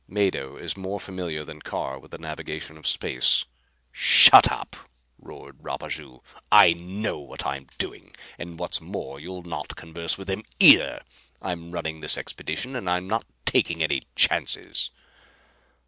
Mado 0.07 0.57
is 0.57 0.75
more 0.75 0.99
familiar 0.99 1.43
than 1.45 1.61
Carr 1.61 1.99
with 1.99 2.09
the 2.09 2.17
navigation 2.17 2.75
of 2.75 2.87
space." 2.87 3.45
"Shut 3.91 4.51
up!" 4.51 4.75
roared 5.19 5.59
Rapaju. 5.61 6.19
"I 6.51 6.73
know 6.73 7.19
what 7.19 7.45
I 7.45 7.57
am 7.57 7.67
doing. 7.77 8.15
And, 8.39 8.57
what's 8.57 8.81
more, 8.81 9.19
you'll 9.19 9.43
not 9.43 9.75
converse 9.75 10.17
with 10.17 10.27
them, 10.27 10.41
either! 10.59 11.03
I'm 11.39 11.69
running 11.69 12.01
this 12.01 12.17
expedition, 12.17 12.75
and 12.75 12.89
I'm 12.89 13.05
not 13.07 13.25
taking 13.45 13.83
any 13.83 14.01
chances." 14.15 14.89